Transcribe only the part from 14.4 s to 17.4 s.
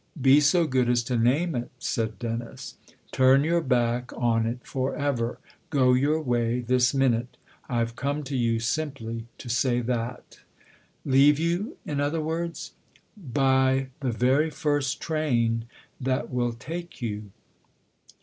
first train that will take you."